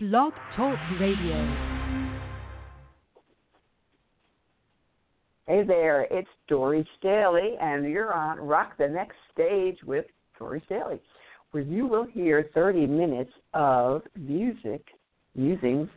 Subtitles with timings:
[0.00, 1.34] Blog Talk Radio.
[5.48, 10.04] Hey there, it's Dori Staehle, and you're on Rock the Next Stage with
[10.38, 11.00] Dori Staehle,
[11.50, 14.86] where you will hear 30 minutes of music,
[15.34, 15.88] musings,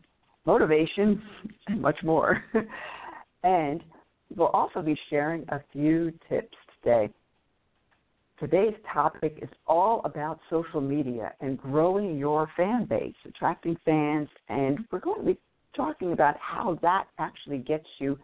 [0.47, 1.21] motivation,
[1.67, 2.43] and much more.
[3.43, 3.83] and
[4.35, 7.07] we'll also be sharing a few tips today.
[8.41, 14.79] Today's topic is all about social media and growing your fan base, attracting fans, and
[14.91, 15.39] we're going to be
[15.75, 18.17] talking about how that actually gets you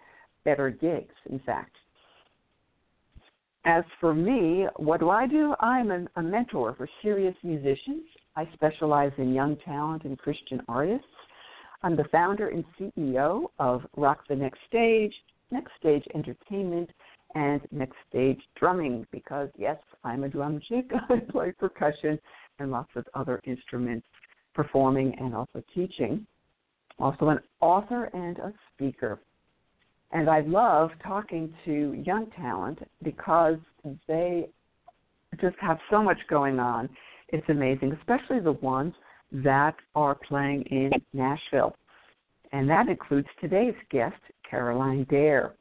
[0.44, 1.75] better gigs, in fact.
[3.66, 5.53] As for me, what do I do?
[5.59, 8.05] I'm a, a mentor for serious musicians.
[8.36, 11.05] I specialize in young talent and Christian artists.
[11.84, 15.13] I'm the founder and CEO of Rock the Next Stage,
[15.52, 16.89] Next Stage Entertainment,
[17.38, 20.90] and Next Stage Drumming because, yes, I'm a drum chick.
[21.09, 22.20] I play percussion
[22.58, 24.08] and lots of other instruments,
[24.55, 26.26] performing and also teaching.
[27.00, 29.20] Also, an author and a speaker.
[30.11, 33.59] And I love talking to young talent because
[34.08, 34.50] they
[35.39, 36.89] just have so much going on.
[37.30, 38.95] It's amazing, especially the ones
[39.31, 41.76] that are playing in Nashville.
[42.52, 44.16] And that includes today's guest,
[44.50, 45.54] Caroline Dare.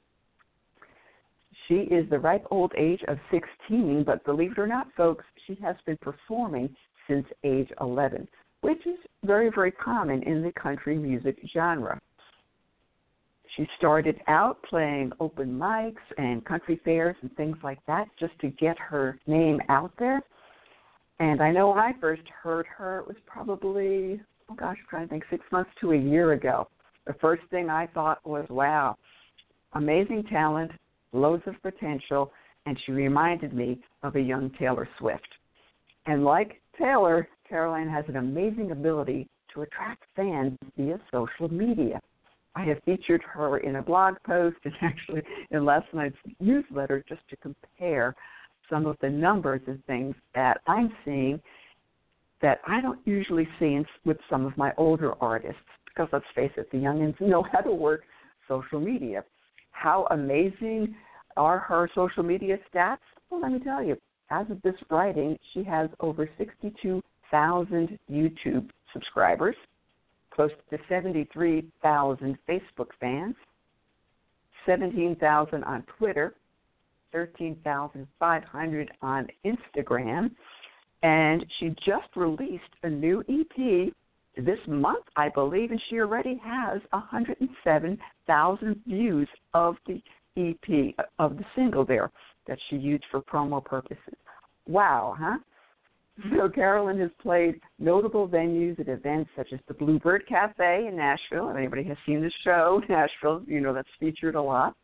[1.69, 5.57] She is the ripe old age of 16, but believe it or not, folks, she
[5.63, 6.75] has been performing
[7.09, 8.29] since age 11,
[8.61, 12.01] which is very, very common in the country music genre.
[13.57, 18.49] She started out playing open mics and country fairs and things like that just to
[18.49, 20.23] get her name out there.
[21.19, 25.07] And I know when I first heard her, it was probably, oh gosh, I'm trying
[25.07, 26.69] to think, six months to a year ago.
[27.07, 28.97] The first thing I thought was, wow,
[29.73, 30.73] amazing talent,
[31.13, 32.33] loads of potential,
[32.67, 35.29] and she reminded me of a young Taylor Swift.
[36.07, 42.01] And like Taylor, Caroline has an amazing ability to attract fans via social media.
[42.55, 47.21] I have featured her in a blog post and actually in last night's newsletter just
[47.31, 48.15] to compare
[48.71, 51.41] some of the numbers and things that I'm seeing
[52.43, 55.61] that I don't usually see with some of my older artists.
[55.87, 58.03] Because let's face it, the youngins know how to work
[58.49, 59.25] social media.
[59.77, 60.97] How amazing
[61.37, 62.97] are her social media stats?
[63.29, 63.99] Well, let me tell you,
[64.31, 69.55] as of this writing, she has over 62,000 YouTube subscribers,
[70.31, 73.35] close to 73,000 Facebook fans,
[74.65, 76.35] 17,000 on Twitter,
[77.13, 80.31] 13,500 on Instagram,
[81.03, 83.93] and she just released a new EP
[84.37, 90.03] this month, I believe, and she already has 107,000 views of the
[90.37, 92.11] EP uh, of the single there
[92.47, 94.15] that she used for promo purposes.
[94.69, 95.39] Wow, huh?
[96.21, 96.37] Mm-hmm.
[96.37, 101.51] So Caroline has played notable venues at events such as the Bluebird Cafe in Nashville.
[101.51, 104.75] If anybody has seen the show, Nashville, you know that's featured a lot.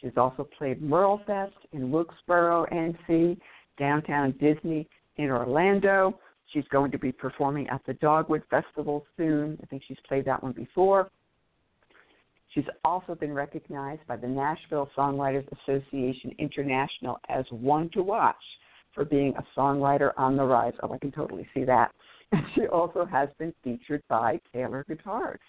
[0.00, 3.36] She's also played Merle Fest in Wilkesboro, NC,
[3.78, 6.18] downtown Disney in Orlando.
[6.52, 9.58] She's going to be performing at the Dogwood Festival soon.
[9.62, 11.10] I think she's played that one before.
[12.54, 18.34] She's also been recognized by the Nashville Songwriters Association International as one to watch
[18.94, 20.72] for being a songwriter on the rise.
[20.82, 21.92] Oh, I can totally see that.
[22.32, 25.40] And she also has been featured by Taylor Guitars.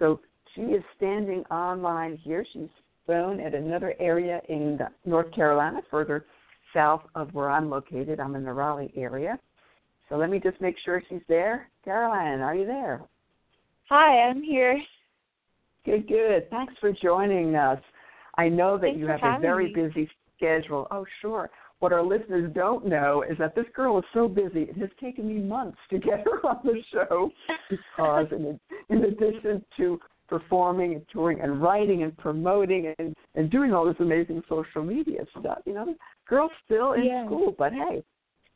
[0.00, 0.18] So
[0.56, 2.44] she is standing online here.
[2.52, 2.68] She's
[3.06, 6.24] phone at another area in North Carolina, further
[6.74, 8.20] south of where I'm located.
[8.20, 9.38] I'm in the Raleigh area.
[10.08, 11.68] So let me just make sure she's there.
[11.84, 13.02] Caroline, are you there?
[13.88, 14.80] Hi, I'm here.
[15.84, 16.50] Good, good.
[16.50, 17.80] Thanks for joining us.
[18.36, 19.74] I know that Thanks you have a very me.
[19.74, 20.86] busy schedule.
[20.90, 21.50] Oh, sure.
[21.78, 24.62] What our listeners don't know is that this girl is so busy.
[24.62, 27.30] It has taken me months to get her on the show
[27.70, 28.60] because, in,
[28.90, 29.98] in addition to
[30.28, 35.24] performing and touring and writing and promoting and, and doing all this amazing social media
[35.38, 35.94] stuff, you know,
[36.30, 37.26] girl's still in yeah.
[37.26, 37.54] school.
[37.58, 38.02] But hey,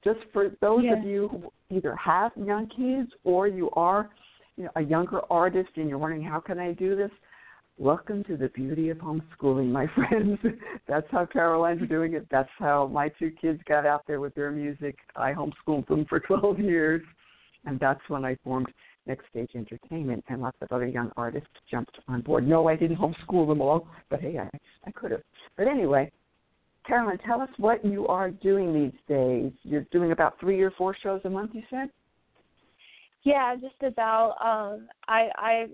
[0.04, 0.98] just for those yeah.
[0.98, 4.08] of you who either have young kids or you are
[4.56, 7.10] you know, a younger artist and you're wondering how can I do this,
[7.76, 10.38] welcome to the beauty of homeschooling, my friends.
[10.86, 12.26] That's how Caroline's doing it.
[12.30, 14.97] That's how my two kids got out there with their music.
[15.16, 17.03] I homeschooled them for 12 years,
[17.65, 18.68] and that's when I formed
[19.06, 22.48] Next Stage Entertainment, and lots of other young artists jumped on board.
[22.48, 24.48] No, I didn't homeschool them all, but hey, I,
[24.86, 25.22] I could have.
[25.59, 26.10] But anyway,
[26.86, 29.53] Caroline, tell us what you are doing these days.
[29.63, 31.89] You're doing about three or four shows a month, you said?
[33.22, 34.36] Yeah, just about.
[34.42, 35.66] Um, I, I,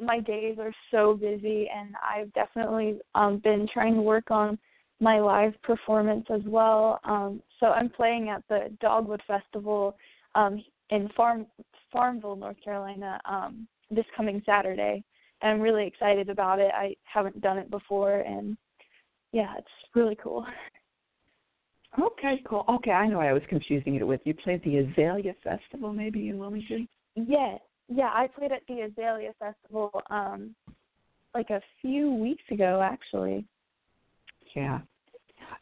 [0.00, 4.58] my days are so busy, and I've definitely um, been trying to work on
[5.00, 6.98] my live performance as well.
[7.04, 9.96] Um, so I'm playing at the Dogwood Festival
[10.34, 11.46] um, in Farm
[11.92, 15.04] Farmville, North Carolina, um, this coming Saturday.
[15.40, 16.72] And I'm really excited about it.
[16.74, 18.56] I haven't done it before, and
[19.32, 20.46] yeah, it's really cool.
[21.98, 22.64] Okay, cool.
[22.68, 26.38] Okay, I know I was confusing it with you played the Azalea Festival maybe in
[26.38, 26.88] Wilmington.
[27.14, 27.56] Yeah,
[27.88, 30.54] yeah, I played at the Azalea Festival um
[31.34, 33.44] like a few weeks ago actually.
[34.54, 34.80] Yeah.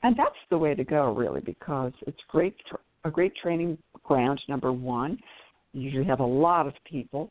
[0.02, 2.56] And that's the way to go really because it's great
[3.04, 5.18] a great training ground number 1.
[5.72, 7.30] You usually have a lot of people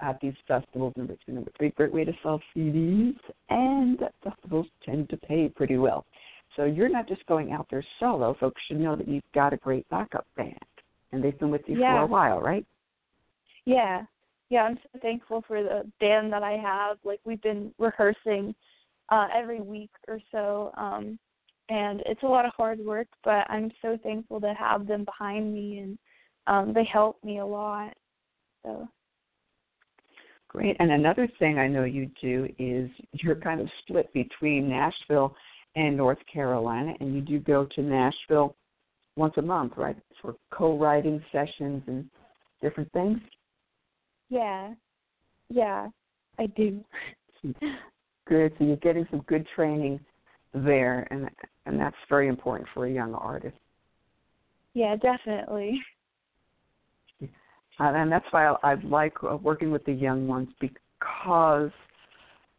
[0.00, 3.16] at these festivals number 2 number 3 great way to sell CDs
[3.48, 6.04] and festivals tend to pay pretty well.
[6.56, 8.34] So you're not just going out there solo.
[8.40, 10.54] Folks should know that you've got a great backup band,
[11.12, 11.98] and they've been with you yeah.
[11.98, 12.64] for a while, right?
[13.66, 14.04] Yeah,
[14.48, 14.62] yeah.
[14.62, 16.96] I'm so thankful for the band that I have.
[17.04, 18.54] Like we've been rehearsing
[19.10, 21.18] uh, every week or so, um,
[21.68, 23.08] and it's a lot of hard work.
[23.22, 25.98] But I'm so thankful to have them behind me, and
[26.46, 27.92] um, they help me a lot.
[28.64, 28.88] So.
[30.56, 30.74] Great.
[30.80, 35.36] And another thing I know you do is you're kind of split between Nashville
[35.74, 38.56] and North Carolina, and you do go to Nashville
[39.16, 42.08] once a month, right, for co-writing sessions and
[42.62, 43.18] different things.
[44.30, 44.72] Yeah,
[45.50, 45.88] yeah,
[46.38, 46.82] I do.
[48.26, 48.54] Good.
[48.58, 50.00] So you're getting some good training
[50.54, 51.28] there, and
[51.66, 53.58] and that's very important for a young artist.
[54.72, 55.78] Yeah, definitely.
[57.78, 61.70] Uh, and that's why I, I like uh, working with the young ones because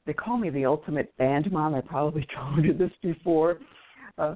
[0.06, 1.76] they call me the ultimate band mom.
[1.76, 3.60] I probably told you this before.
[4.18, 4.36] Uh,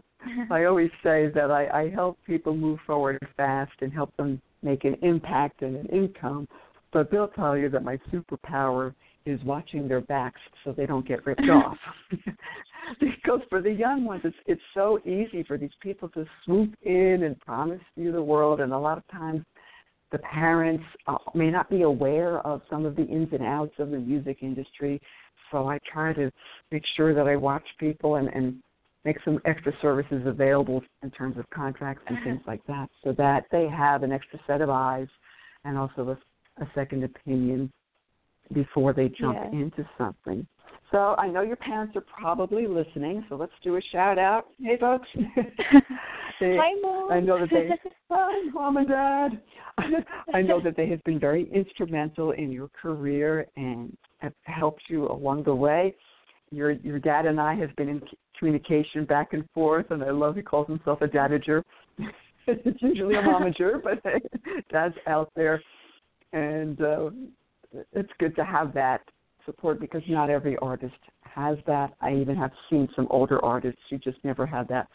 [0.51, 4.83] I always say that I, I help people move forward fast and help them make
[4.83, 6.47] an impact and an income.
[6.93, 8.93] But they'll tell you that my superpower
[9.25, 11.77] is watching their backs so they don't get ripped off.
[12.99, 17.23] because for the young ones, it's it's so easy for these people to swoop in
[17.23, 19.43] and promise you the world, and a lot of times
[20.11, 23.91] the parents uh, may not be aware of some of the ins and outs of
[23.91, 25.01] the music industry.
[25.51, 26.31] So I try to
[26.71, 28.61] make sure that I watch people and, and
[29.03, 33.45] make some extra services available in terms of contracts and things like that so that
[33.51, 35.07] they have an extra set of eyes
[35.65, 36.17] and also
[36.59, 37.71] a, a second opinion
[38.53, 39.59] before they jump yeah.
[39.59, 40.45] into something.
[40.91, 44.47] So I know your parents are probably listening, so let's do a shout out.
[44.61, 45.07] Hey folks.
[46.39, 47.11] they, Hi mom.
[47.11, 47.69] I know that they
[48.09, 49.41] Hi mom and dad.
[50.33, 55.09] I know that they have been very instrumental in your career and have helped you
[55.09, 55.95] along the way.
[56.51, 58.01] Your your dad and I have been in
[58.37, 61.63] communication back and forth, and I love he calls himself a dadager.
[62.47, 64.03] it's usually a momager, but
[64.69, 65.61] dad's out there,
[66.33, 67.11] and uh,
[67.93, 69.01] it's good to have that
[69.45, 71.93] support because not every artist has that.
[72.01, 74.87] I even have seen some older artists who just never had that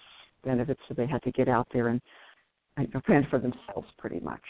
[0.44, 2.00] benefit, so they had to get out there and,
[2.76, 4.42] and fend for themselves pretty much.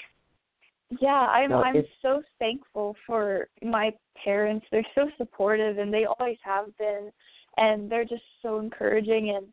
[1.00, 3.92] Yeah, I'm so I'm so thankful for my
[4.22, 4.66] parents.
[4.70, 7.10] They're so supportive and they always have been
[7.56, 9.46] and they're just so encouraging and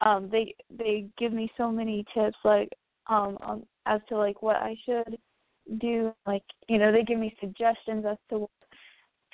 [0.00, 2.70] um they they give me so many tips like
[3.08, 5.18] um on as to like what I should
[5.80, 8.50] do like you know they give me suggestions as to what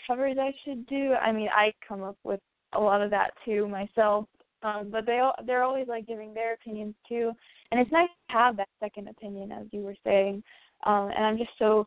[0.06, 1.14] covers I should do.
[1.14, 2.40] I mean, I come up with
[2.74, 4.26] a lot of that too myself.
[4.62, 7.32] Um but they they're always like giving their opinions too.
[7.70, 10.42] And it's nice to have that second opinion as you were saying
[10.84, 11.86] um, and I'm just so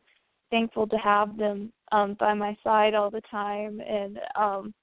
[0.50, 3.80] thankful to have them um, by my side all the time.
[3.80, 4.74] And um,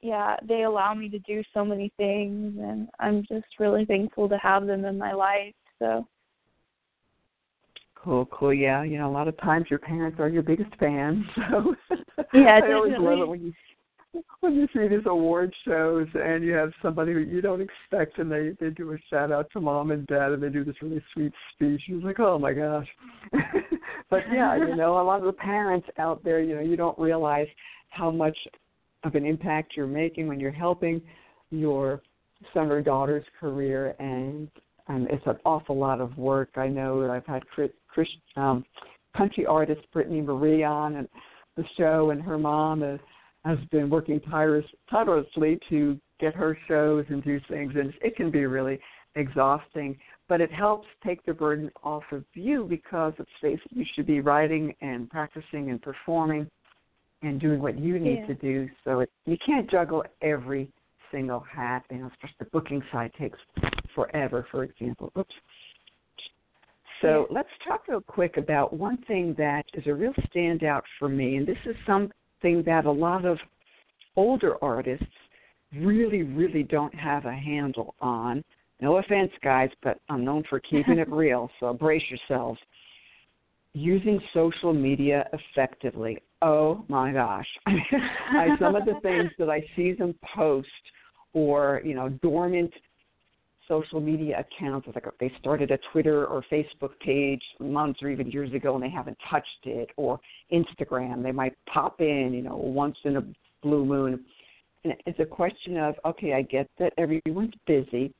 [0.00, 4.38] yeah, they allow me to do so many things, and I'm just really thankful to
[4.38, 5.54] have them in my life.
[5.78, 6.06] So.
[8.04, 8.52] Cool, cool.
[8.52, 11.24] Yeah, you know, a lot of times your parents are your biggest fans.
[11.50, 11.74] So
[12.34, 13.52] yeah, I always love it when you
[14.40, 18.30] when you see these award shows and you have somebody who you don't expect and
[18.30, 21.02] they they do a shout out to mom and dad and they do this really
[21.12, 22.86] sweet speech you're like oh my gosh
[24.10, 26.98] but yeah you know a lot of the parents out there you know you don't
[26.98, 27.48] realize
[27.88, 28.36] how much
[29.02, 31.00] of an impact you're making when you're helping
[31.50, 32.00] your
[32.52, 34.48] son or daughter's career and
[34.88, 37.42] and it's an awful lot of work i know that i've had
[37.94, 38.64] Chris, Chris um
[39.16, 41.08] country artist brittany marie on and
[41.56, 43.00] the show and her mom is
[43.44, 48.30] has been working tireless, tirelessly to get her shows and do things, and it can
[48.30, 48.80] be really
[49.16, 49.96] exhausting.
[50.28, 54.06] But it helps take the burden off of you because let's face it, you should
[54.06, 56.50] be writing and practicing and performing
[57.20, 58.26] and doing what you need yeah.
[58.28, 58.68] to do.
[58.84, 60.70] So it, you can't juggle every
[61.12, 61.84] single hat.
[61.90, 63.38] You know, especially the booking side takes
[63.94, 65.12] forever, for example.
[65.18, 65.34] Oops.
[67.04, 71.36] So let's talk real quick about one thing that is a real standout for me,
[71.36, 73.36] and this is something that a lot of
[74.16, 75.04] older artists
[75.76, 78.42] really, really don't have a handle on.
[78.80, 82.58] No offense, guys, but I'm known for keeping it real, so brace yourselves.
[83.74, 86.22] using social media effectively.
[86.40, 87.48] Oh my gosh.
[87.66, 90.68] I, some of the things that I see them post
[91.34, 92.72] or, you know, dormant
[93.68, 98.30] social media accounts It's like they started a Twitter or Facebook page months or even
[98.30, 100.20] years ago and they haven't touched it or
[100.52, 103.24] Instagram they might pop in you know once in a
[103.62, 104.24] blue moon
[104.84, 108.12] and it's a question of okay I get that everyone's busy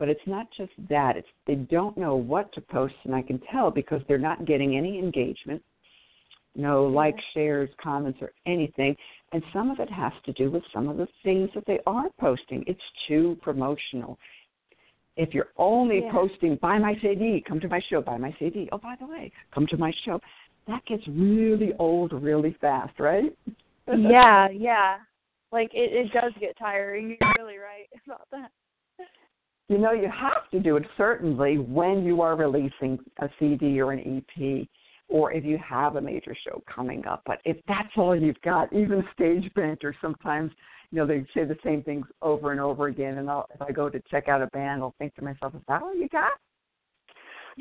[0.00, 1.16] but it's not just that.
[1.18, 4.76] It's they don't know what to post, and I can tell because they're not getting
[4.76, 5.62] any engagement,
[6.56, 6.94] no mm-hmm.
[6.94, 8.96] likes, shares, comments, or anything.
[9.32, 12.06] And some of it has to do with some of the things that they are
[12.18, 12.64] posting.
[12.66, 14.18] It's too promotional.
[15.20, 16.12] If you're only yeah.
[16.12, 18.68] posting buy my CD, come to my show, buy my CD.
[18.72, 20.20] Oh, by the way, come to my show.
[20.66, 23.36] That gets really old really fast, right?
[23.86, 24.96] yeah, yeah.
[25.52, 27.16] Like it, it does get tiring.
[27.20, 28.50] You're really right about that
[29.70, 33.92] you know you have to do it certainly when you are releasing a CD or
[33.92, 34.66] an EP
[35.08, 37.22] or if you have a major show coming up.
[37.24, 40.50] But if that's all you've got, even stage banter sometimes,
[40.90, 43.70] you know, they say the same things over and over again and I'll, if I
[43.70, 46.32] go to check out a band, I'll think to myself, is that all you got?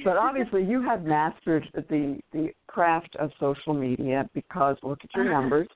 [0.04, 5.26] But obviously you have mastered the the craft of social media because look at your
[5.32, 5.68] numbers.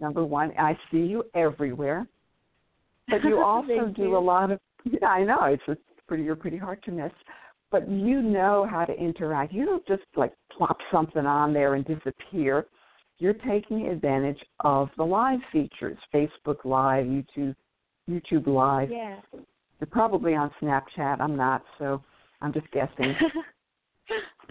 [0.00, 2.06] Number one, I see you everywhere.
[3.08, 4.16] But you also do you.
[4.16, 7.12] a lot of yeah, I know it's, it's pretty you're pretty hard to miss,
[7.70, 9.52] but you know how to interact.
[9.52, 12.66] You don't just like plop something on there and disappear.
[13.20, 17.54] You're taking advantage of the live features, Facebook Live, YouTube,
[18.08, 18.90] YouTube Live.
[18.90, 19.20] Yeah.
[19.78, 21.20] You're probably on Snapchat.
[21.20, 22.02] I'm not, so
[22.40, 23.14] I'm just guessing.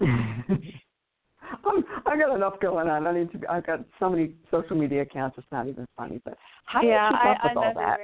[0.00, 3.08] I'm, I got enough going on.
[3.08, 3.38] I need to.
[3.38, 5.36] Be, I've got so many social media accounts.
[5.36, 6.20] It's not even funny.
[6.24, 7.98] But how yeah, do you keep up I, with I'm all that?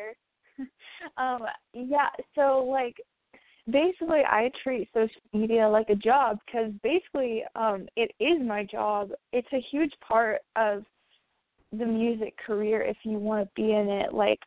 [1.23, 1.42] um,
[1.73, 2.96] yeah, so like
[3.70, 9.11] basically I treat social media like a job because basically um it is my job.
[9.32, 10.85] It's a huge part of
[11.73, 14.12] the music career if you want to be in it.
[14.12, 14.40] Like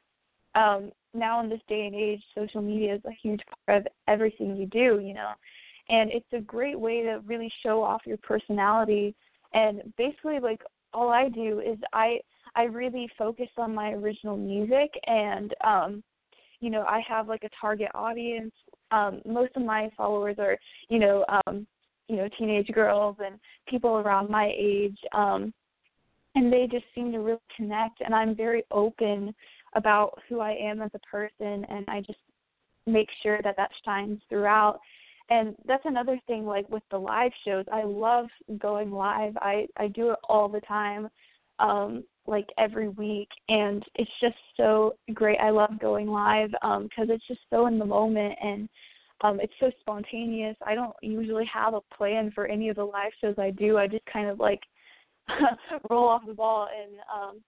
[0.56, 4.56] um now in this day and age social media is a huge part of everything
[4.56, 5.32] you do, you know.
[5.90, 9.16] And it's a great way to really show off your personality
[9.54, 10.62] and basically like
[10.94, 12.20] all I do is I
[12.56, 16.04] I really focus on my original music and um
[16.62, 18.54] you know, I have like a target audience.
[18.92, 20.58] Um most of my followers are,
[20.90, 21.68] you know, um
[22.08, 25.54] you know, teenage girls and people around my age um
[26.36, 29.34] and they just seem to really connect and I'm very open
[29.76, 32.20] about who I am as a person and I just
[32.86, 34.80] make sure that that shines throughout.
[35.30, 38.26] And that's another thing like with the live shows i love
[38.58, 39.38] going live.
[39.38, 41.10] I i do it all the time.
[41.60, 45.40] Um like every week and it's just so great.
[45.40, 48.70] I love going live um because it's just so in the moment and
[49.22, 50.56] um it's so spontaneous.
[50.66, 53.78] I don't usually have a plan for any of the live shows i do.
[53.78, 54.62] I just kind of like
[55.90, 57.42] roll off the ball and um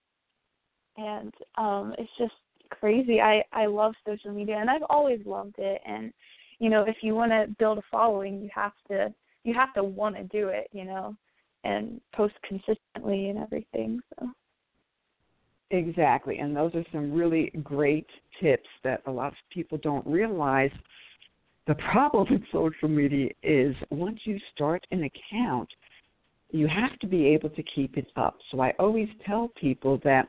[0.96, 2.34] and um it's just
[2.70, 3.20] crazy.
[3.20, 6.12] I i love social media and i've always loved it and
[6.58, 9.12] you know if you want to build a following you have to
[9.44, 11.14] you have to want to do it you know
[11.64, 14.26] and post consistently and everything so
[15.72, 18.06] Exactly, and those are some really great
[18.42, 20.70] tips that a lot of people don't realize.
[21.66, 25.68] The problem with social media is once you start an account,
[26.50, 28.36] you have to be able to keep it up.
[28.50, 30.28] So I always tell people that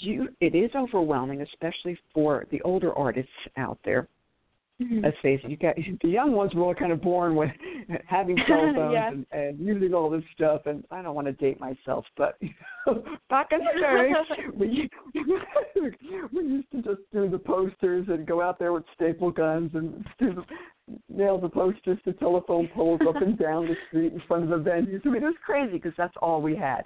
[0.00, 4.06] you it is overwhelming, especially for the older artists out there
[4.82, 5.04] Mm-hmm.
[5.04, 7.50] Let's face it, you got the young ones were all kind of born with
[8.06, 9.08] having cell phones yeah.
[9.08, 10.62] and, and using all this stuff.
[10.66, 12.50] And I don't want to date myself, but you
[12.86, 14.12] know, back in the day,
[14.56, 14.90] we
[16.32, 20.04] we used to just do the posters and go out there with staple guns and
[20.18, 20.44] do the,
[21.08, 24.70] nail the posters to telephone poles up and down the street in front of the
[24.70, 25.00] venues.
[25.06, 26.82] I mean, it was crazy because that's all we had.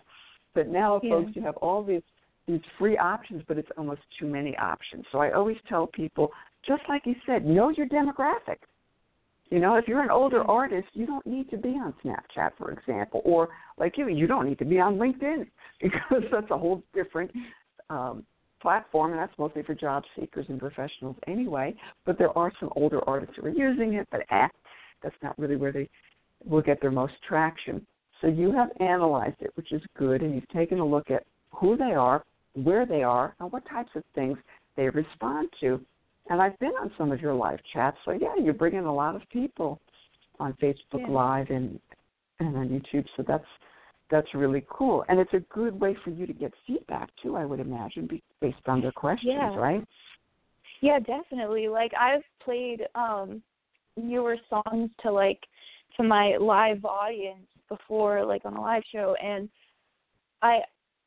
[0.55, 1.11] But now, yeah.
[1.11, 2.03] folks, you have all these
[2.47, 5.05] these free options, but it's almost too many options.
[5.13, 6.33] So I always tell people
[6.69, 8.59] just like you said, know your demographic.
[9.51, 10.51] You know, if you're an older mm-hmm.
[10.51, 13.49] artist, you don't need to be on Snapchat, for example, or
[13.79, 15.47] like you, you don't need to be on LinkedIn
[15.83, 17.31] because that's a whole different
[17.91, 18.25] um,
[18.61, 21.75] platform, and that's mostly for job seekers and professionals anyway.
[22.05, 24.49] But there are some older artists who are using it, but eh,
[25.03, 25.89] that's not really where they
[26.45, 27.87] will get their most traction.
[28.21, 31.77] So you have analyzed it, which is good, and you've taken a look at who
[31.77, 34.37] they are, where they are, and what types of things
[34.77, 35.81] they respond to.
[36.31, 38.95] And I've been on some of your live chats, so yeah, you bring in a
[38.95, 39.81] lot of people
[40.39, 41.09] on Facebook yeah.
[41.09, 41.81] Live and
[42.41, 43.05] and on YouTube.
[43.17, 43.45] So that's
[44.11, 47.37] that's really cool, and it's a good way for you to get feedback too.
[47.37, 48.09] I would imagine,
[48.41, 49.55] based on their questions, yeah.
[49.57, 49.85] right?
[50.81, 51.69] Yeah, definitely.
[51.69, 53.43] Like I've played um
[53.97, 55.41] newer songs to like
[55.97, 59.49] to my live audience before, like on a live show, and
[60.43, 60.61] I,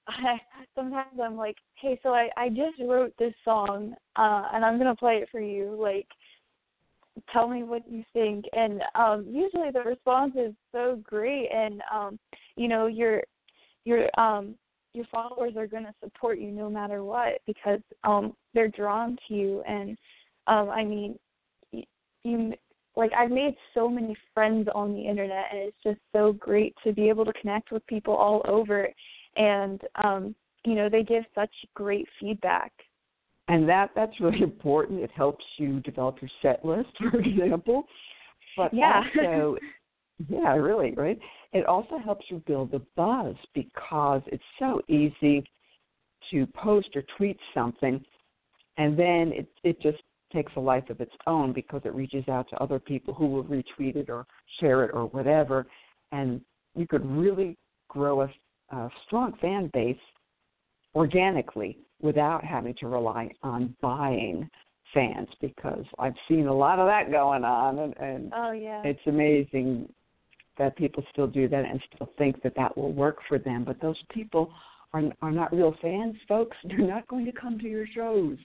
[0.08, 0.40] I
[0.76, 4.96] sometimes I'm like, hey, so I I just wrote this song, uh, and I'm gonna
[4.96, 6.08] play it for you, like.
[7.34, 12.18] Tell me what you think, and um usually the response is so great, and um
[12.56, 13.22] you know your
[13.84, 14.56] your um
[14.94, 19.64] your followers are to support you no matter what because um they're drawn to you
[19.68, 19.98] and
[20.48, 21.18] um i mean
[21.72, 21.84] you,
[22.24, 22.54] you
[22.96, 26.94] like i've made so many friends on the internet and it's just so great to
[26.94, 28.88] be able to connect with people all over
[29.36, 30.36] and um
[30.66, 32.72] you know they give such great feedback.
[33.48, 35.02] And that that's really important.
[35.02, 37.84] It helps you develop your set list for example.
[38.58, 39.04] But yeah.
[39.16, 39.58] also
[40.30, 41.20] yeah really right?
[41.54, 45.44] It also helps you build a buzz because it's so easy
[46.32, 48.04] to post or tweet something
[48.78, 52.50] and then it it just takes a life of its own because it reaches out
[52.50, 54.26] to other people who will retweet it or
[54.60, 55.68] share it or whatever.
[56.12, 56.42] And
[56.76, 57.58] you could really
[57.90, 58.30] grow a,
[58.72, 59.98] a strong fan base
[60.96, 64.50] organically without having to rely on buying
[64.94, 69.00] fans because I've seen a lot of that going on and, and oh yeah it's
[69.06, 69.88] amazing
[70.58, 73.64] that people still do that and still think that that will work for them.
[73.64, 74.52] But those people
[74.94, 76.56] are are not real fans, folks.
[76.64, 78.38] They're not going to come to your shows.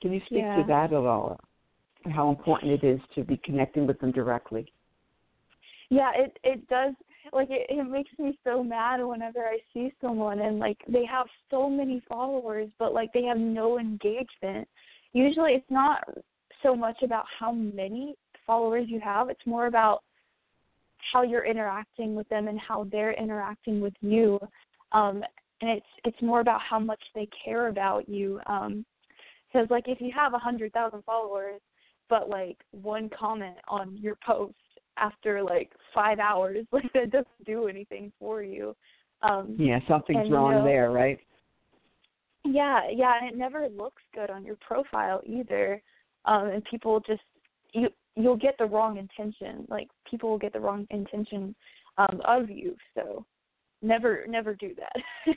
[0.00, 0.56] Can you speak yeah.
[0.56, 1.38] to that at all?
[2.12, 4.72] How important it is to be connecting with them directly.
[5.88, 6.94] Yeah, it it does.
[7.32, 11.26] Like it, it makes me so mad whenever I see someone and like they have
[11.50, 14.68] so many followers, but like they have no engagement.
[15.12, 16.02] Usually, it's not
[16.62, 18.14] so much about how many
[18.46, 19.28] followers you have.
[19.28, 20.02] It's more about
[21.12, 24.38] how you're interacting with them and how they're interacting with you.
[24.92, 25.22] Um,
[25.60, 28.40] and it's it's more about how much they care about you.
[28.46, 28.84] Um,
[29.52, 31.60] because like if you have a hundred thousand followers,
[32.08, 34.54] but like one comment on your post
[34.96, 38.74] after like five hours, like that doesn't do anything for you.
[39.22, 41.18] Um, yeah, something's and, wrong you know, there, right?
[42.44, 45.80] Yeah, yeah, and it never looks good on your profile either.
[46.24, 47.22] Um, and people just
[47.72, 49.66] you you'll get the wrong intention.
[49.68, 51.54] Like people will get the wrong intention
[51.98, 52.76] um, of you.
[52.94, 53.24] So
[53.80, 55.36] never never do that.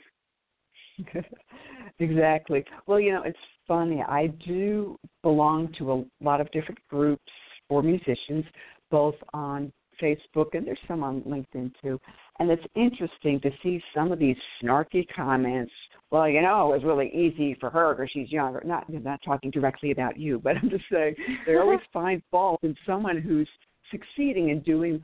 [1.98, 2.64] exactly.
[2.86, 4.02] Well, you know, it's funny.
[4.02, 7.22] I do belong to a lot of different groups
[7.68, 8.44] for musicians,
[8.90, 12.00] both on Facebook and there's some on LinkedIn too.
[12.38, 15.72] And it's interesting to see some of these snarky comments.
[16.10, 18.62] Well, you know, it was really easy for her because she's younger.
[18.64, 21.14] Not, I'm not talking directly about you, but I'm just saying
[21.46, 23.48] they always find fault in someone who's
[23.90, 25.02] succeeding and doing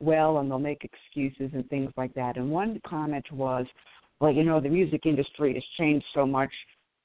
[0.00, 2.36] well, and they'll make excuses and things like that.
[2.36, 3.66] And one comment was,
[4.20, 6.50] well, you know, the music industry has changed so much.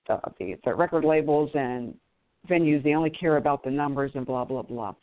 [0.07, 1.95] The, the, the record labels and
[2.49, 4.93] venues, they only care about the numbers and blah, blah, blah.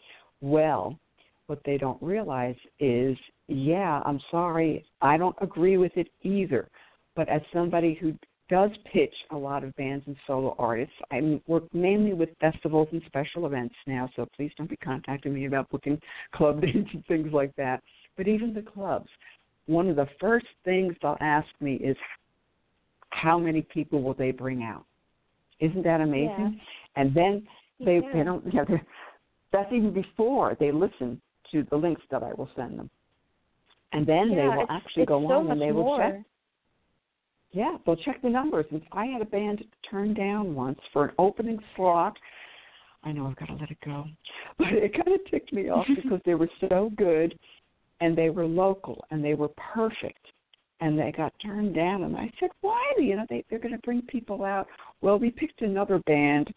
[0.42, 0.98] Well,
[1.46, 3.16] what they don't realize is,
[3.48, 6.68] yeah, I'm sorry, I don't agree with it either.
[7.14, 8.14] But as somebody who
[8.48, 13.02] does pitch a lot of bands and solo artists, I work mainly with festivals and
[13.06, 16.00] special events now, so please don't be contacting me about booking
[16.34, 17.82] club dates and things like that.
[18.16, 19.08] But even the clubs,
[19.66, 21.96] one of the first things they'll ask me is
[23.10, 24.84] how many people will they bring out?
[25.60, 26.60] Isn't that amazing?
[26.96, 27.02] Yeah.
[27.02, 27.46] And then
[27.78, 28.12] they yeah.
[28.12, 28.78] they don't you know,
[29.52, 31.20] that's even before they listen
[31.52, 32.90] to the links that I will send them.
[33.92, 35.98] And then yeah, they will actually go so on and they will more.
[35.98, 36.22] check.
[37.52, 38.64] Yeah, they'll check the numbers.
[38.70, 42.16] And I had a band turned down once for an opening slot.
[43.04, 44.06] I know I've got to let it go,
[44.58, 47.38] but it kind of ticked me off because they were so good,
[48.00, 50.24] and they were local and they were perfect,
[50.80, 52.04] and they got turned down.
[52.04, 52.80] And I said, why?
[52.98, 54.66] You know, they they're going to bring people out.
[55.02, 56.52] Well, we picked another band,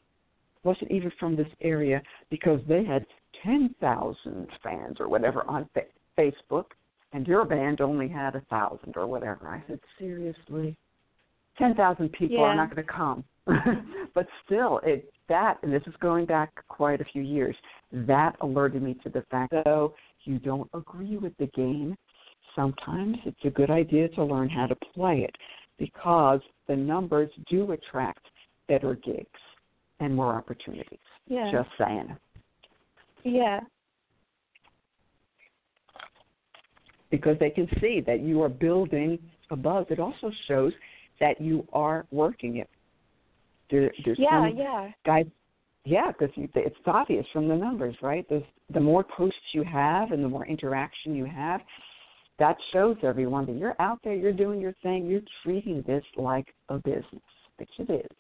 [0.66, 3.06] wasn't even from this area because they had
[3.44, 5.82] 10,000 fans or whatever on fa-
[6.18, 6.66] Facebook,
[7.14, 9.48] and your band only had a thousand or whatever.
[9.48, 10.76] I said, seriously,
[11.58, 12.44] 10,000 people yeah.
[12.44, 13.24] are not going to come.
[14.16, 17.56] but still, it that, and this is going back quite a few years,
[17.92, 21.96] that alerted me to the fact that though you don't agree with the game,
[22.56, 25.36] sometimes it's a good idea to learn how to play it
[25.78, 28.26] because the numbers do attract
[28.68, 29.30] better gigs
[30.00, 31.00] and more opportunities.
[31.28, 31.52] Yeah.
[31.52, 32.16] Just saying.
[33.24, 33.60] Yeah.
[37.10, 39.18] Because they can see that you are building
[39.52, 39.86] a buzz.
[39.90, 40.74] It also shows
[41.20, 42.70] that you are working it.
[43.72, 44.92] There, there's yeah, some yeah.
[45.06, 45.26] guys.
[45.88, 48.26] Yeah, because it's obvious from the numbers, right?
[48.28, 51.62] There's, the more posts you have and the more interaction you have,
[52.40, 56.48] that shows everyone that you're out there, you're doing your thing, you're treating this like
[56.70, 57.22] a business,
[57.58, 58.18] which it is.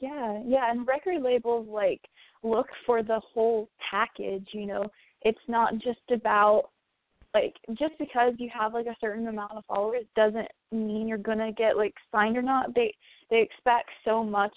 [0.00, 2.00] Yeah, yeah, and record labels like
[2.42, 4.84] look for the whole package, you know.
[5.22, 6.64] It's not just about
[7.34, 11.52] like just because you have like a certain amount of followers doesn't mean you're gonna
[11.52, 12.74] get like signed or not.
[12.74, 12.94] They
[13.30, 14.56] they expect so much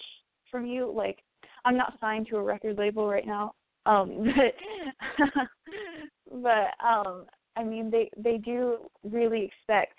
[0.50, 0.92] from you.
[0.94, 1.18] Like
[1.64, 3.54] I'm not signed to a record label right now.
[3.86, 4.26] Um
[5.18, 9.94] but but um I mean they they do really expect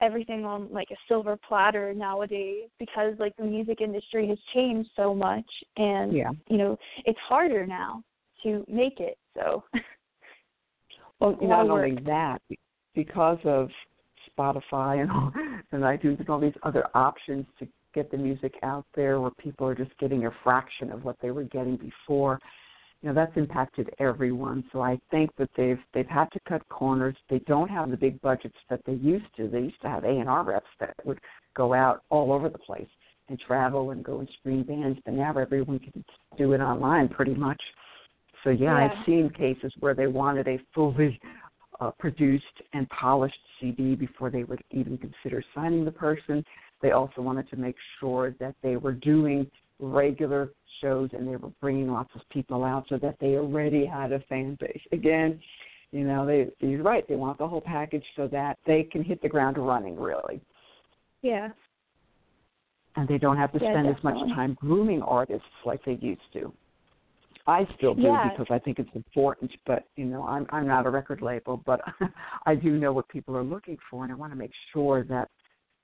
[0.00, 5.14] everything on like a silver platter nowadays because like the music industry has changed so
[5.14, 6.30] much and yeah.
[6.48, 8.02] you know it's harder now
[8.42, 9.64] to make it so
[11.20, 12.40] well not of only that
[12.94, 13.70] because of
[14.38, 15.32] spotify and all
[15.72, 19.66] and itunes and all these other options to get the music out there where people
[19.66, 22.38] are just getting a fraction of what they were getting before
[23.06, 24.64] you know that's impacted everyone.
[24.72, 27.14] So i think that they've they've had to cut corners.
[27.30, 29.46] They don't have the big budgets that they used to.
[29.46, 31.20] They used to have a and r reps that would
[31.54, 32.88] go out all over the place
[33.28, 36.04] and travel and go and screen bands but now everyone can
[36.36, 37.62] do it online pretty much.
[38.42, 38.84] So yeah, Yeah.
[38.86, 41.20] i've seen cases where they wanted a fully
[41.78, 46.44] uh, produced and polished cd before they would even consider signing the person.
[46.82, 51.50] They also wanted to make sure that they were doing regular shows and they were
[51.60, 54.80] bringing lots of people out so that they already had a fan base.
[54.92, 55.40] Again,
[55.92, 59.22] you know, they you're right, they want the whole package so that they can hit
[59.22, 60.40] the ground running really.
[61.22, 61.48] yeah
[62.96, 66.32] And they don't have to Yeah, spend as much time grooming artists like they used
[66.32, 66.52] to.
[67.46, 68.28] I still do Yeah.
[68.30, 71.80] because I think it's important, but you know, I'm I'm not a record label, but
[72.46, 75.28] I do know what people are looking for and I want to make sure that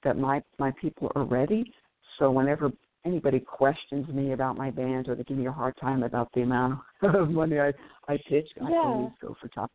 [0.03, 1.73] that my my people are ready.
[2.19, 2.73] So whenever
[3.05, 6.43] anybody questions me about my band or they give me a hard time about the
[6.43, 7.73] amount of money I
[8.09, 8.81] I pitch, I Yeah.
[8.85, 9.71] always go for top.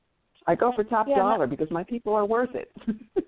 [0.48, 2.72] I go for top Yeah, that- dollar because my people are worth it.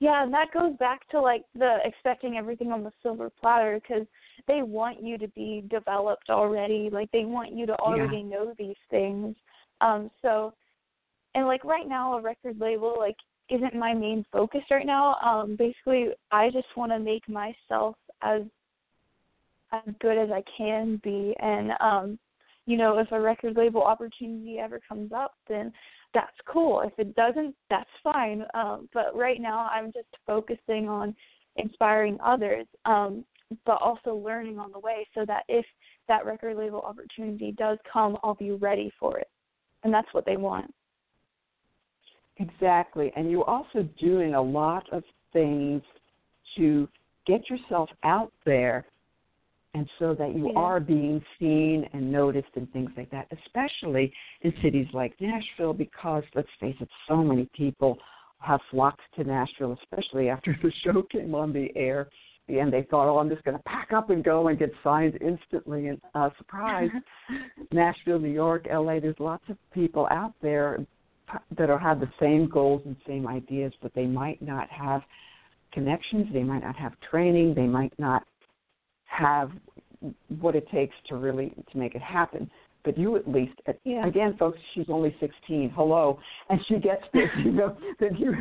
[0.00, 4.04] Yeah, and that goes back to like the expecting everything on the silver platter because
[4.48, 6.90] they want you to be developed already.
[6.90, 9.36] Like they want you to already know these things.
[9.80, 10.54] Um, so,
[11.36, 13.16] and like right now, a record label like
[13.48, 15.14] isn't my main focus right now.
[15.24, 18.42] Um, basically, I just want to make myself as
[19.72, 22.18] as good as I can be, and um,
[22.66, 25.72] you know, if a record label opportunity ever comes up, then
[26.14, 26.80] that's cool.
[26.80, 28.44] If it doesn't, that's fine.
[28.54, 31.14] Um, but right now, I'm just focusing on
[31.56, 33.24] inspiring others, um,
[33.64, 35.64] but also learning on the way so that if
[36.08, 39.28] that record label opportunity does come, I'll be ready for it.
[39.84, 40.72] And that's what they want.
[42.38, 43.12] Exactly.
[43.16, 45.82] And you're also doing a lot of things
[46.56, 46.88] to
[47.26, 48.84] get yourself out there
[49.76, 50.58] and so that you Yeah.
[50.58, 54.10] are being seen and noticed and things like that, especially
[54.40, 57.98] in cities like Nashville because let's face it, so many people
[58.38, 62.08] have flocked to Nashville, especially after the show came on the air.
[62.48, 65.18] And they thought, oh, I'm just going to pack up and go and get signed
[65.20, 65.88] instantly.
[65.88, 66.90] And uh, surprise,
[67.72, 70.78] Nashville, New York, LA, there's lots of people out there
[71.58, 75.02] that are, have the same goals and same ideas, but they might not have
[75.72, 78.22] connections, they might not have training, they might not
[79.06, 79.50] have
[80.40, 82.50] what it takes to really to make it happen.
[82.84, 84.06] But you at least, Yeah.
[84.06, 85.70] again, folks, she's only 16.
[85.70, 87.28] Hello, and she gets this.
[87.44, 88.32] You know that you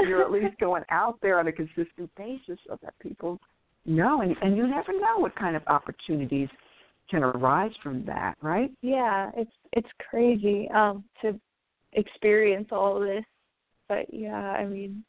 [0.00, 3.40] you're at least going out there on a consistent basis so that people
[3.86, 6.48] know, and and you never know what kind of opportunities
[7.10, 8.70] can arise from that, right?
[8.80, 11.38] Yeah, it's it's crazy um, to
[11.92, 13.24] experience all of this.
[13.88, 15.04] But yeah, I mean,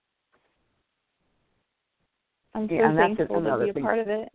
[2.53, 3.83] I'm so Yeah, and that's just thankful to be a thing.
[3.83, 4.29] part of it.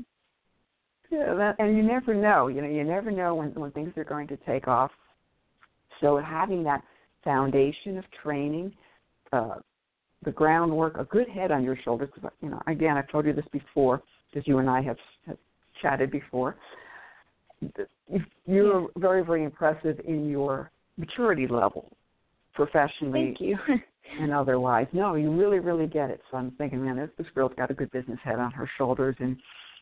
[1.11, 2.49] Yeah, that, and you never know.
[2.49, 4.91] You know, you never know when when things are going to take off.
[6.01, 6.83] So having that
[7.25, 8.73] foundation of training,
[9.33, 9.57] uh,
[10.25, 12.11] the groundwork, a good head on your shoulders.
[12.15, 15.39] Because you know, again, I've told you this before, because you and I have, have
[15.81, 16.57] chatted before.
[17.61, 21.93] You- You're very, very impressive in your maturity level,
[22.55, 23.57] professionally Thank you.
[24.21, 24.87] and otherwise.
[24.93, 26.21] No, you really, really get it.
[26.31, 29.17] So I'm thinking, man, this, this girl's got a good business head on her shoulders,
[29.19, 29.37] and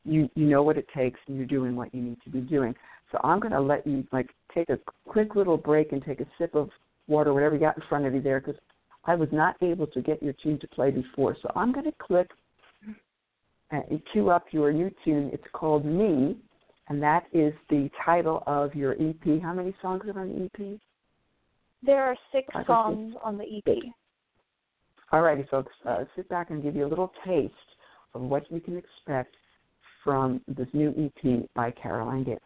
[0.06, 2.74] you you know what it takes, and you're doing what you need to be doing.
[3.12, 6.26] So I'm going to let you like take a quick little break and take a
[6.38, 6.70] sip of
[7.08, 8.60] water, whatever you got in front of you there, because
[9.04, 11.36] I was not able to get your tune to play before.
[11.40, 12.28] So I'm going to click
[13.70, 15.30] and cue up your new tune.
[15.32, 16.36] It's called Me,
[16.88, 19.42] and that is the title of your EP.
[19.42, 20.80] How many songs are on the EP?
[21.86, 23.76] there are six songs on the EP.
[25.12, 25.72] All righty, folks.
[25.88, 27.54] Uh, sit back and give you a little taste
[28.14, 29.36] of what you can expect
[30.06, 32.38] from this new EP by Caroline Gibb.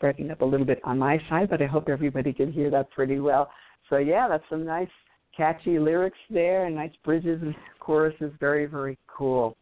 [0.00, 2.90] Breaking up a little bit on my side, but I hope everybody can hear that
[2.90, 3.50] pretty well.
[3.90, 4.88] So yeah, that's some nice
[5.36, 8.32] catchy lyrics there and nice bridges and choruses.
[8.40, 9.56] Very very cool.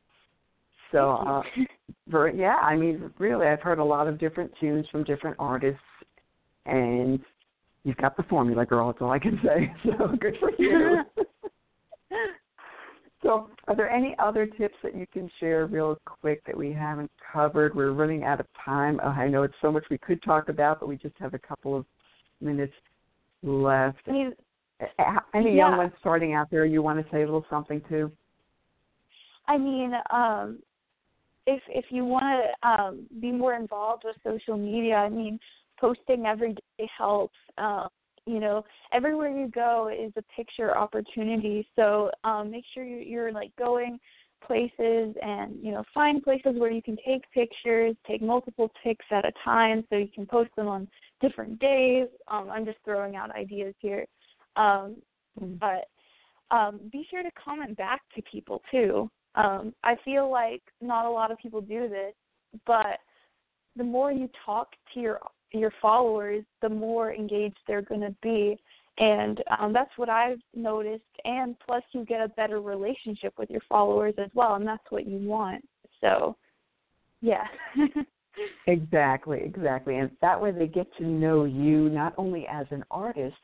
[0.90, 1.42] So uh,
[2.08, 5.80] very, yeah, I mean really, I've heard a lot of different tunes from different artists,
[6.66, 7.18] and
[7.84, 8.88] you've got the formula, girl.
[8.88, 9.72] That's all I can say.
[9.84, 11.02] So good for you.
[13.22, 17.10] So, are there any other tips that you can share real quick that we haven't
[17.32, 17.74] covered?
[17.74, 18.98] We're running out of time.
[19.00, 21.38] Uh, I know it's so much we could talk about, but we just have a
[21.38, 21.86] couple of
[22.40, 22.72] minutes
[23.44, 23.98] left.
[24.08, 24.32] I mean,
[25.34, 25.68] any yeah.
[25.68, 28.10] young ones starting out there you want to say a little something to?
[29.46, 30.58] I mean, um,
[31.46, 35.38] if if you want to um, be more involved with social media, I mean,
[35.80, 37.34] posting every day helps.
[37.58, 37.88] Um,
[38.26, 41.66] you know everywhere you go is a picture opportunity.
[41.76, 43.98] So um make sure you're, you're like going
[44.46, 49.24] places and you know find places where you can take pictures take multiple pics at
[49.24, 50.88] a time so you can post them on
[51.20, 52.08] different days.
[52.28, 54.06] Um i'm just throwing out ideas here.
[54.56, 54.96] Um
[55.40, 55.54] mm-hmm.
[55.60, 55.88] but
[56.54, 59.10] um be sure to comment back to people too.
[59.34, 62.14] Um i feel like not a lot of people do this
[62.66, 62.98] but
[63.76, 65.18] the more you talk to your
[65.60, 68.58] your followers, the more engaged they're going to be.
[68.98, 71.02] And um, that's what I've noticed.
[71.24, 75.06] And plus, you get a better relationship with your followers as well, and that's what
[75.06, 75.66] you want.
[76.00, 76.36] So,
[77.20, 77.46] yeah.
[78.66, 79.96] exactly, exactly.
[79.96, 83.36] And that way they get to know you not only as an artist,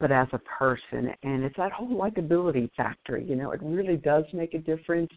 [0.00, 1.10] but as a person.
[1.22, 3.18] And it's that whole likability factor.
[3.18, 5.10] You know, it really does make a difference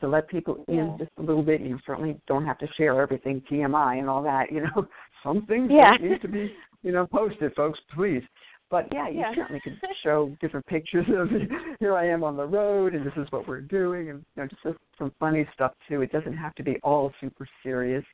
[0.00, 0.96] to let people in yeah.
[0.98, 1.60] just a little bit.
[1.60, 4.46] You certainly don't have to share everything TMI and all that.
[4.52, 4.86] You know,
[5.22, 5.96] some things yeah.
[6.00, 7.78] need to be you know posted, folks.
[7.94, 8.22] Please.
[8.70, 9.34] But yeah, you yeah.
[9.34, 11.28] certainly could show different pictures of
[11.80, 14.48] here I am on the road, and this is what we're doing, and you know
[14.48, 16.02] just some funny stuff too.
[16.02, 18.04] It doesn't have to be all super serious.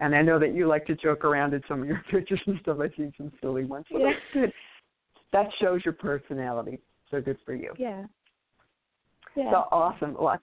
[0.00, 2.58] And I know that you like to joke around in some of your pictures and
[2.60, 2.78] stuff.
[2.80, 3.86] I've seen some silly ones.
[3.90, 4.06] So yeah.
[4.06, 4.52] that's good.
[5.32, 6.78] That shows your personality.
[7.10, 7.72] So good for you.
[7.78, 8.04] Yeah.
[9.36, 9.50] Yeah.
[9.50, 10.16] So awesome.
[10.18, 10.38] Well,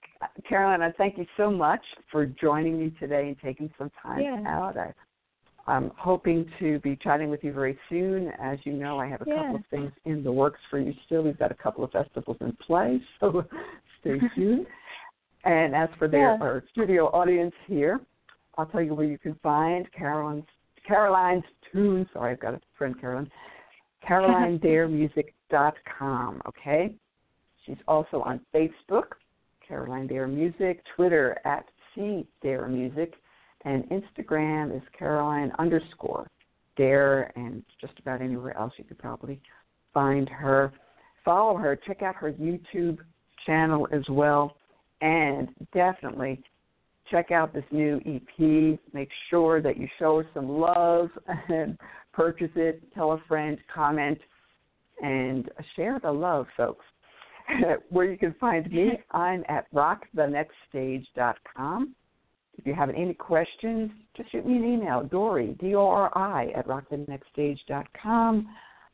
[0.48, 4.42] Caroline, I thank you so much for joining me today and taking some time yeah.
[4.46, 4.76] out.
[4.76, 4.92] I,
[5.66, 8.32] I'm hoping to be chatting with you very soon.
[8.40, 9.36] As you know, I have a yeah.
[9.36, 11.22] couple of things in the works for you still.
[11.22, 13.44] We've got a couple of festivals in play, so
[14.00, 14.66] stay tuned.
[15.44, 18.00] and as for their our studio audience here,
[18.58, 20.44] I'll tell you where you can find Caroline's
[20.86, 22.06] Caroline's Tunes.
[22.12, 23.30] Sorry, I've got a friend Caroline.
[24.08, 26.42] CarolineDareMusic.com.
[26.48, 26.94] Okay.
[27.66, 29.12] She's also on Facebook,
[29.66, 33.14] Caroline Dare Music, Twitter at C Dare Music,
[33.64, 36.28] and Instagram is Caroline underscore
[36.76, 39.40] Dare, and just about anywhere else you could probably
[39.94, 40.72] find her.
[41.24, 42.98] Follow her, check out her YouTube
[43.46, 44.56] channel as well,
[45.00, 46.42] and definitely
[47.10, 48.78] check out this new EP.
[48.92, 51.10] Make sure that you show her some love
[51.48, 51.78] and
[52.12, 52.82] purchase it.
[52.94, 54.18] Tell a friend, comment,
[55.02, 56.84] and share the love, folks.
[57.90, 61.94] Where you can find me, I'm at rockthenextstage.com.
[62.58, 68.48] If you have any questions, just shoot me an email, Dori, D-O-R-I, at rockthenextstage.com.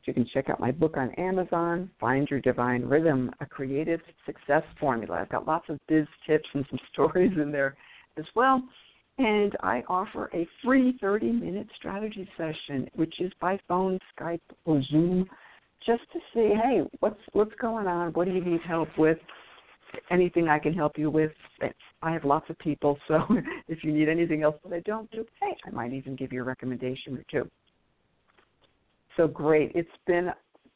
[0.08, 4.62] You can check out my book on Amazon, Find Your Divine Rhythm, a creative success
[4.80, 5.18] formula.
[5.20, 7.76] I've got lots of biz tips and some stories in there
[8.16, 8.62] as well.
[9.18, 14.82] And I offer a free 30 minute strategy session, which is by phone, Skype, or
[14.84, 15.28] Zoom
[15.84, 18.12] just to see, hey, what's what's going on?
[18.12, 19.18] What do you need help with?
[20.10, 21.32] Anything I can help you with?
[22.02, 23.24] I have lots of people, so
[23.68, 26.42] if you need anything else that I don't do, hey, I might even give you
[26.42, 27.50] a recommendation or two.
[29.16, 29.72] So great.
[29.74, 30.30] It's been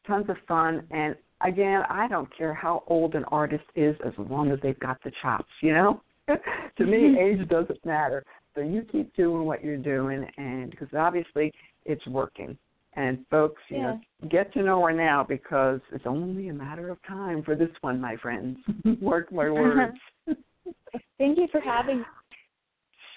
[0.06, 4.50] tons of fun and again, I don't care how old an artist is as long
[4.50, 6.02] as they've got the chops, you know?
[6.28, 7.40] to me, mm-hmm.
[7.40, 8.24] age doesn't matter.
[8.54, 11.52] So you keep doing what you're doing and because obviously
[11.84, 12.56] it's working.
[12.94, 13.82] And folks, you yeah.
[13.82, 17.70] know, get to know her now because it's only a matter of time for this
[17.80, 18.58] one, my friends.
[19.00, 19.96] Mark my words.
[21.18, 22.04] Thank you for having me.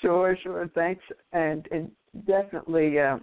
[0.02, 0.70] Sure, sure.
[0.76, 1.92] Thanks, and and
[2.28, 3.18] definitely uh,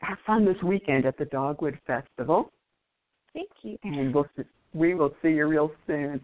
[0.00, 2.50] have fun this weekend at the Dogwood Festival.
[3.32, 3.78] Thank you.
[3.84, 4.26] And we'll
[4.74, 6.20] we will see you real soon.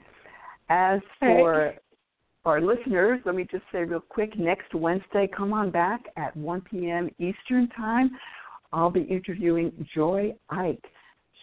[0.69, 1.79] As for right.
[2.45, 4.37] our listeners, let me just say real quick.
[4.39, 7.09] Next Wednesday, come on back at 1 p.m.
[7.19, 8.11] Eastern Time.
[8.77, 10.85] I'll be interviewing Joy Ike.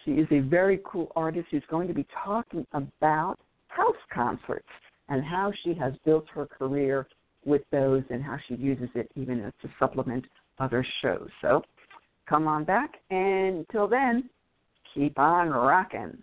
[0.04, 4.68] She is a very cool artist who's going to be talking about house concerts
[5.08, 7.08] and how she has built her career
[7.44, 10.24] with those and how she uses it even as to supplement
[10.60, 11.28] other shows.
[11.42, 11.62] So
[12.28, 14.30] come on back, and until then,
[14.94, 16.16] keep on rocking.